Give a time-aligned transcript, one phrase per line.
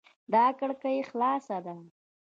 [0.33, 1.75] دا کړکي خلاصه ده